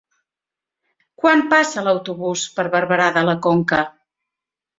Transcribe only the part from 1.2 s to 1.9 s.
Quan passa